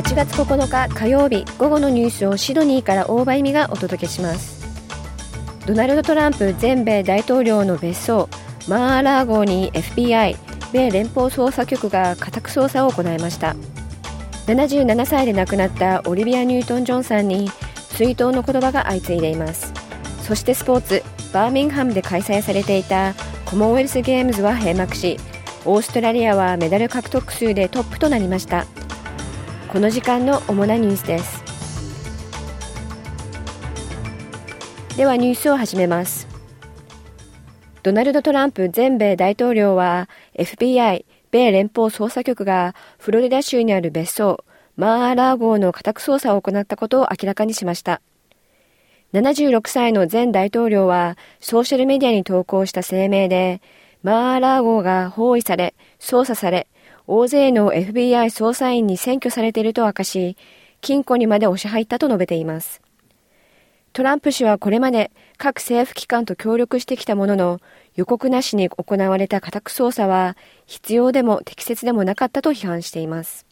[0.00, 4.64] 8月9日火曜日午後のニュースをシドニーから大場意味がお届けします。
[5.66, 8.30] ドナルド・トランプ全米大統領の別荘
[8.66, 10.36] マー・ア・ラーゴに FBI
[10.72, 13.54] 米連邦捜査局が家宅捜査を行いました。
[14.46, 17.50] 77歳で亡くなったオリビア・ニュートン・ジョンさんに
[17.90, 19.70] 追悼の言葉が相次いでいます。
[20.22, 21.02] そしてスポーツ
[21.34, 23.12] バーミンハムで開催されていた
[23.44, 25.18] コモンウェルスゲームズは閉幕し
[25.66, 28.64] オーストラリアはメダル獲得数でトップとなりました。
[29.72, 31.44] この時間の主なニュースです。
[34.96, 36.26] ではニュースを始めます。
[37.84, 48.00] ドナルド・トランプ全米大統領は FBI 米連邦捜査局がフロリダ州にある別荘マー・ア・ラーゴーの家宅捜査を行ったことを明らかにしました。
[49.12, 53.62] 76歳の前大統領はソーシャルメディアに投稿した声明で
[54.02, 56.66] マー・ア・ラーゴーが包囲され捜査され
[57.12, 60.36] 大勢の FBI 捜査員に占拠されていると明かし、
[60.80, 62.80] 金庫にまで押し入ったと述べています。
[63.92, 67.60] トランプ氏はこれまで各政府機関と協力してきたものの、
[67.96, 70.36] 予告なしに行われた家宅捜査は
[70.66, 73.44] 必要でも適切でもなかったと批判しています。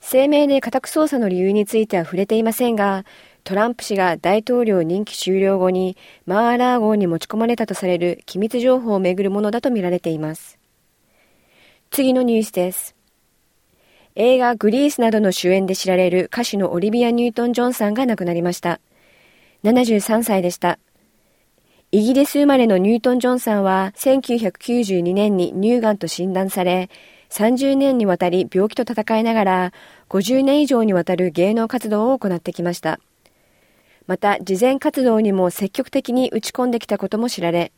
[0.00, 3.04] 声明で家宅捜査の理由については触れていませんが、
[3.44, 10.57] トランプ氏が大統領任期終了後にマーラー号に持ち込まれたとされる機密情報をめぐるものだとみられています。
[11.90, 12.94] 次のニュースです。
[14.14, 18.80] 映画グリースなどの主演で知られる歌手のオリビア・ニュートン・ジョンさんが亡くなりました。
[19.64, 20.78] 73歳でした。
[21.90, 26.90] イギリス生まれのニュートン・ジョンさんは1992年に乳がんと診断され、
[27.30, 29.72] 30年にわたり病気と闘いながら
[30.08, 33.00] 50年以上にわたる芸能活動を行ってきました。
[34.06, 37.72] また、慈善活動にも積極的に打ち込んできたことも知られ、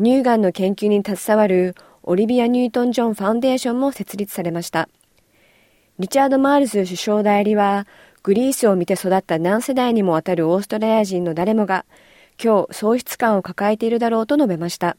[0.00, 4.88] 乳がんの研究に携わるオリビア・ニュートン・ジョン・ファウンデーションも設立されました。
[5.98, 7.86] リチャード・マールズ首相代理は、
[8.22, 11.84] グリースを見て育った何世代にもわたるオーストラリア人の誰もが、
[12.42, 14.96] 今日喪失感を抱えているだろうと述べました。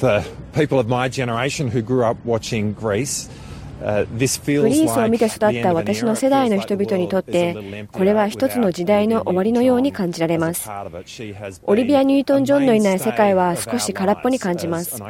[0.00, 3.30] The people of my generation who grew up watching Grease
[3.80, 10.70] グリースを見て育った私の世代の人々にとって、これは一つの時代の終わりのように感じられます。
[11.64, 15.02] オリビア・ニュートン・ジョンのいない世界は少し空っぽに感じます。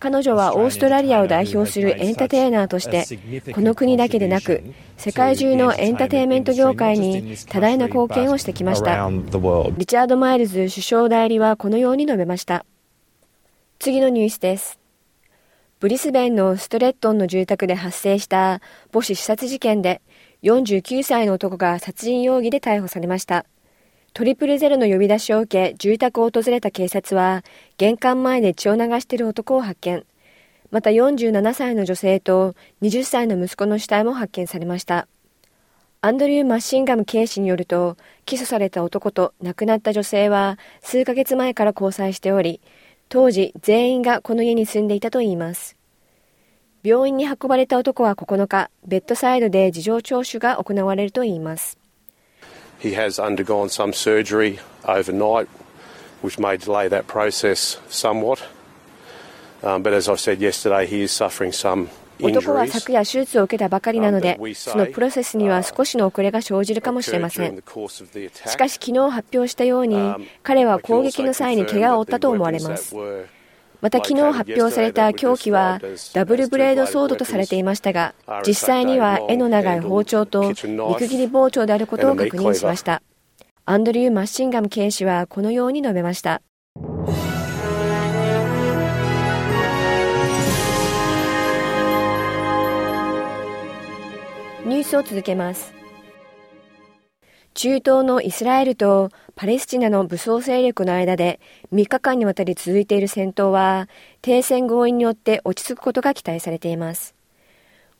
[0.00, 3.04] 彼女はオーストラリアを代表するエンターテイナーとして、
[3.52, 4.62] この国だけでなく、
[4.96, 9.10] 世界中のエンターテインメント業界に多大な貢献をしてきました。
[9.10, 12.64] リチャード・マイルズ首相代理はこのように述べました。
[13.78, 14.85] 次のニュースです。
[15.78, 18.62] ブリスベンのストレットンの住宅で発生した
[18.94, 20.00] 母子刺殺事件で
[20.42, 23.44] 49歳の男が殺人容疑で逮捕されました。
[24.14, 27.44] トリプルゼロの呼び出しを受け住宅を訪れた警察は
[27.76, 30.06] 玄関前で血を流している男を発見。
[30.70, 35.08] また47歳の女性と20歳の息子の死体も発見されました。
[36.00, 42.60] アンドリュー・マッシンガム警視によると、起訴された男と亡くなった女性は数ヶ月前から交際しており、
[43.08, 45.76] 当時全員がこの家に住んでいたといいます。
[46.82, 51.78] 病院に運ばれた男は9日、ベッドサイドで事情聴取が行われるといいます。
[52.80, 55.48] He has undergone some surgery overnight,
[56.22, 58.38] which may delay that process somewhat.
[59.62, 61.88] Um, but as I said yesterday, he is suffering some
[62.20, 67.56] 男は昨夜手術を受けたばかりなので、そのプロセスには少しの遅れが生じるかもしれません。
[67.56, 69.96] しかし昨日発表したように、
[70.42, 72.94] 彼は攻撃の際に怪我を負ったと思われます。
[73.82, 75.80] また昨日発表された凶器は
[76.14, 78.14] ダブルブレードソードとされていましたが、
[78.46, 83.02] 実際には柄の長い包丁と肉切り包丁であることを確認しました。
[83.66, 86.40] アンドリュー・マッシンガム警視はこのように述べました。
[94.66, 95.72] ニュースを続けます。
[97.54, 101.38] 中東のイスラエルとパレスチナの武装勢力の間で
[101.72, 103.88] 3日間にわたり続いている戦闘は
[104.22, 107.14] 停戦合意によって落ち着くことが期待されています。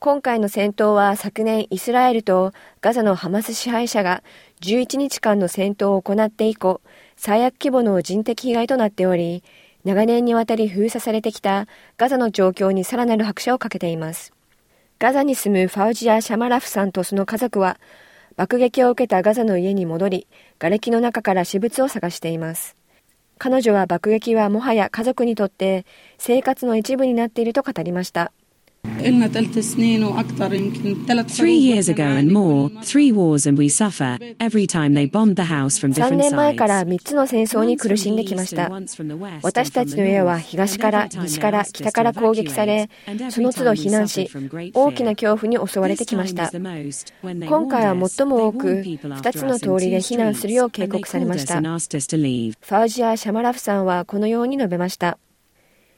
[0.00, 4.24] 今回の戦闘は昨年イスラエルとガザのハマス支配者が
[4.60, 6.80] 11日間の戦闘を行って以降
[7.14, 9.44] 最悪規模の人的被害となっており
[9.84, 14.35] 長年にわたり封鎖されてきたガザの状況にさらなる拍車をかけています。
[14.98, 17.78] ガザに住むファウジア・シャマラフさんとその家族は、
[18.36, 20.26] 爆撃を受けたガザの家に戻り、
[20.58, 22.76] 瓦礫の中から私物を探しています。
[23.36, 25.84] 彼女は爆撃はもはや家族にとって
[26.16, 28.32] 生活の一部になっていると語りました。
[31.28, 35.78] Three years ago and more, three wars and we suffer every time they bombed the house
[35.78, 36.28] from different sides.
[36.28, 38.70] 3年前から3つの戦争に苦しんできました。
[39.42, 42.90] 私たちの家は東から西から北から攻撃され、
[43.30, 44.28] その都度避難し、
[44.74, 46.50] 大きな恐怖に襲われてきました。
[46.50, 51.60] 今回は最も多く2つの通りで避難するよう警告されました。
[51.60, 55.18] ファウジア・シャマラフさんはこのように述べました。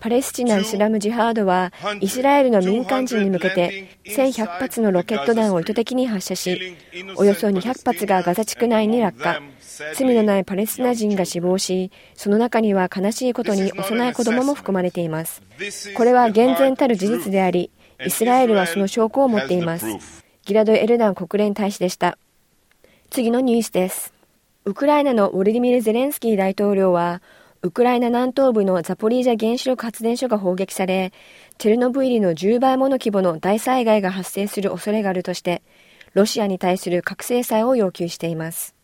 [0.00, 6.76] パレスチナ・イスラム・ジハードはイスラエルの民間人に向けて1100発のロケット弾を意図的に発射し
[7.16, 9.40] およそ200発がガザ地区内に落下。
[9.94, 15.42] 罪のないパレスチナ人が死亡しその中には悲しいことに幼い子供も含まれています。
[15.96, 17.70] これは厳然たる事実であり
[18.04, 19.86] イスラエルはその証拠を持っています。
[20.44, 22.18] ギラド・エルダン国連大使でした。
[23.10, 24.12] 次のニュースです。
[24.64, 27.22] ウクライナのウォルディミル・ゼレンスキー大統領は
[27.62, 31.12] ウクライナ南東部のザポリージャ原子力発電所が砲撃され、
[31.58, 35.62] チェルノブイリの10倍もの規模の大災害が発生する恐れがあるとして、
[36.14, 38.75] ロシアに対する核制裁を要求しています。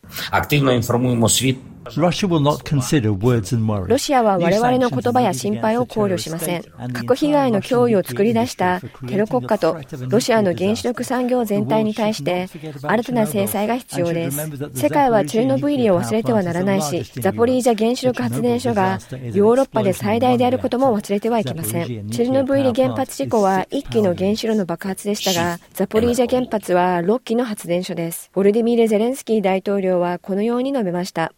[3.87, 6.63] ロシアは我々の言葉や心配を考慮しません。
[6.93, 9.77] 核被害の脅威を作り出したテロ国家と
[10.07, 12.47] ロシアの原子力産業全体に対して
[12.81, 14.49] 新たな制裁が必要です。
[14.73, 18.99] 世界はチェルノブイリを忘れてはならないし、ザポリージャ原子力発電所が
[19.33, 22.09] ヨーロッパで最大であることも忘れてはいけません。
[22.09, 28.29] チェルノブイリ原発事故は1機の原子炉の爆発でしたが、ザポリージャ原発は6機の発電所です。
[28.33, 31.33] ボルディミール・ゼレンスキー大統領はこのように述べました。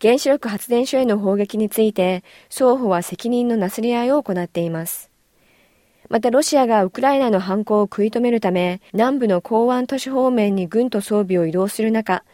[0.00, 5.10] 原子力発電所への砲撃について、双方は責任のなすり合いを行っています。
[6.08, 12.24] またロシアがウクライナの犯行を食い止めるため、南部の港湾都市方面に軍と装備を移動する中、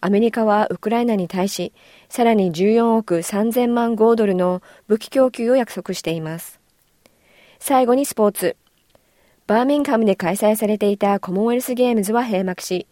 [0.00, 1.74] アメリカはウクライナに対し、
[2.08, 6.58] さらに14億3000万5ドルの武器供給を約束しています。
[7.58, 8.56] 最後にスポーツ。
[9.46, 12.86] バーミンガムで開催されていたコモンウェルスゲームズは閉幕し、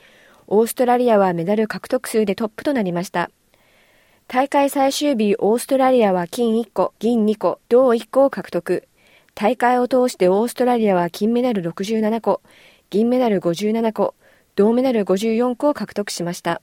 [0.48, 3.30] オーストラリアはメダル獲得数でトップとなりました。
[4.26, 8.88] 大会最終日、オーストラリアは金1個、銀2個、銅1個を獲得。
[9.34, 12.40] 大会を通してオーストラリアは金メダル67個、
[12.90, 14.14] 銀メダル57個、
[14.56, 16.62] 銅メダル54個を獲得しました。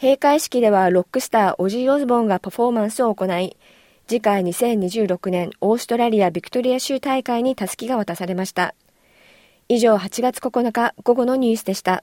[0.00, 3.56] 閉会式ではロックスターオジー・オズボンがパフォーマンスを行い、
[4.06, 8.74] 次回2026年オーストラリアビクトリア州大会にタスキが渡されました。
[9.68, 12.02] 以上8月9日午後のニュースでした。